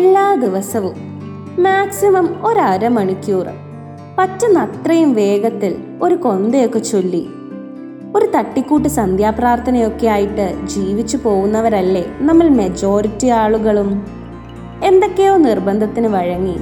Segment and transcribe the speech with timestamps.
[0.00, 0.94] എല്ലാ ദിവസവും.
[1.62, 3.46] മാക്സിമം ഒരമണിക്കൂർ
[4.18, 7.28] പറ്റുന്ന അത്രയും വേഗത്തിൽ ഒരു കൊന്തയൊക്കെ ചൊല്ലി.
[8.16, 14.06] ഒരു തട്ടിക്കൂട്ട് സന്ധ്യാപ്രാർത്ഥനയൊക്കെ ആയിട്ട് ജീവിച്ചു പോകുന്നവരല്ലേ നമ്മൾ മെജോറിറ്റി ആളുകളും.
[14.84, 16.56] എന്തൊക്കെയോ നിർബന്ധത്തിന് വഴങ്ങി.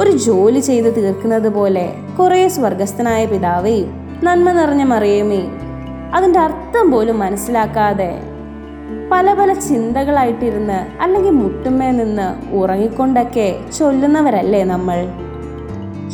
[0.00, 5.42] ഒരു ജോലി ചെയ്ത് തീർക്കുന്നത് പോലെ കുറേ സ്വർഗസ്ഥനായ പിതാവേയും നന്മ നിറഞ്ഞ മറിയമേ.
[6.14, 8.31] അതിന്റെ അർത്ഥം പോലും മനസ്സിലാക്കാതെ
[9.10, 15.08] പല പല ചിന്തകളായിട്ടിരുന്ന് അല്ലെങ്കിൽ മുട്ടുമേ നിന്ന് ഉറങ്ങിക്കൊണ്ടൊക്കെ ചൊല്ലുന്നവരല്ലേ നമ്മൾ.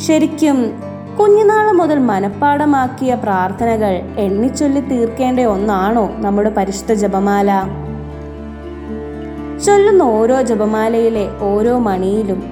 [0.06, 0.74] ശരിക്കും
[1.20, 7.50] കുഞ്ഞുനാൾ മുതൽ മനഃപ്പാടമാക്കിയ പ്രാർത്ഥനകൾ എണ്ണിച്ചൊല്ലി തീർക്കേണ്ട ഒന്നാണോ നമ്മുടെ പരിശുദ്ധ ജപമാല?
[9.64, 12.42] ചൊല്ലുന്ന ഓരോ ജപമാലയിലെ ഓരോ മണിയിലും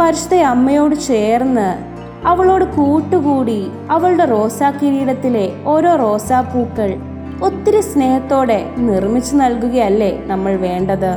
[0.00, 1.92] പരിശുദ്ധ അമ്മയോട് ചേർന്ന്
[2.26, 6.96] അവളോട് കൂട്ടുകൂടി അവളുടെ റോസാ കിരീടത്തിലെ ഓരോ റോസാപ്പൂക്കൾ
[7.42, 11.12] ഒത്തിരി സ്നേഹത്തോടെ നിർമ്മിച്ചു നൽകുകയല്ലേ നമ്മൾ വേണ്ടത്?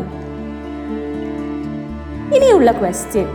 [2.35, 3.27] ഇനിയുള്ള ക്വസ്റ്റ്യൻ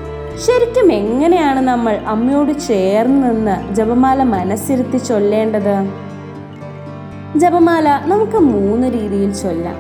[0.47, 5.77] ശരിക്കും എങ്ങനെയാണ് നമ്മൾ അമ്മയോട് ചേർന്ന് നിന്ന് ജപമാല മനസ്സിരുത്തി ചൊല്ലേണ്ടത്?
[7.37, 9.79] ജപമാല നമുക്ക് മൂന്ന് രീതിയിൽ ചൊല്ലാം.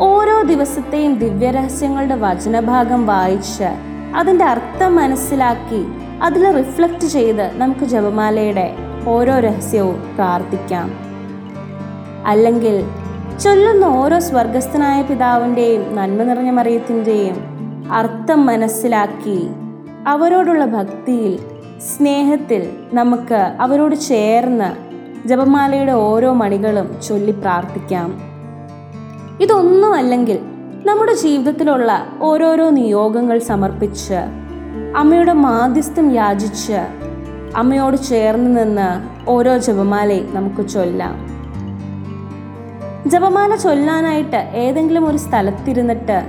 [0.00, 3.70] ഓരോ ദിവസത്തെയും ദിവ്യരഹസ്യങ്ങളുടെ വചനഭാഗം വായിച്ച്
[4.16, 5.86] അതിന്റെ അർത്ഥം മനസ്സിലാക്കി
[6.22, 8.74] അതിൽ റിഫ്ലക്റ്റ് ചെയ്ത് നമുക്ക് ജപമാലയുടെ
[9.06, 11.09] ഓരോ രഹസ്യവും പ്രാർത്ഥിക്കാം.
[12.26, 12.84] അല്ലെങ്കിൽ
[13.42, 17.36] ചൊല്ലുന്ന ഓരോ സ്വർഗസ്ഥനായ പിതാവിന്റെയും നന്മ നിറഞ്ഞ മറിയത്തിന്റെയും
[17.92, 19.50] അർത്ഥം മനസ്സിലാക്കി
[20.06, 21.38] അവരോടുള്ള ഭക്തിയിൽ
[21.80, 24.90] സ്നേഹത്തിൽ നമുക്ക് അവരോട് ചേർന്ന്
[25.28, 28.10] ജപമാലയുടെ ഓരോ മണികളും ചൊല്ലി പ്രാർത്ഥിക്കാം.
[29.40, 30.38] ഇതൊന്നും അല്ലെങ്കിൽ
[30.86, 34.20] നമ്മുടെ ജീവിതത്തിലുള്ള ഓരോരോ നിയോഗങ്ങൾ സമർപ്പിച്ച്
[34.96, 36.80] അമ്മയുടെ മാധ്യസ്ഥം യാചിച്ച്
[37.56, 38.88] അമ്മയോട് ചേർന്ന് നിന്ന്
[39.30, 41.39] ഓരോ ജപമാലയും നമുക്ക് ചൊല്ലാം.
[43.06, 46.22] ജപമാല ചൊല്ലാനായിട്ട് ഏതെങ്കിലും ഒരു സ്ഥലത്തിരുന്നിട്ട്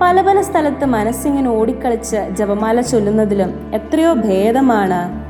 [0.00, 5.24] പല പല സ്ഥലത്ത് മനസ്സിങ്ങനെ ഓടിക്കളിച്ച് ജപമാല ചൊല്ലുന്നതിലും എത്രയോ ഭേദമാണ്.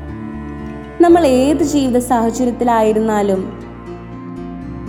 [1.01, 3.59] നമ്മൾ ഏത് ജീവിത സാഹചര്യത്തിലായിരുന്നാലും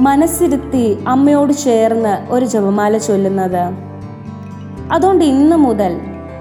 [0.00, 3.64] മനസ്സിരുത്തി അമ്മയോട് ചേർന്ന് ഒരു ജപമാല ചൊല്ലുന്നത്.
[4.92, 6.00] അതുകൊണ്ട് ഇന്ന് മുതൽ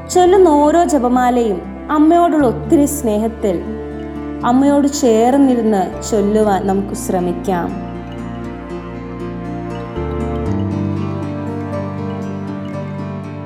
[0.09, 3.63] ചൊല്ലുന്ന ഓരോ ജപമാലയും അമ്മയോടുള്ള ഒത്തിരി സ്നേഹത്തിൽ
[4.45, 7.94] അമ്മയോട് ചേർന്നിരുന്ന് ചൊല്ലുവാൻ നമുക്ക് ശ്രമിക്കാം.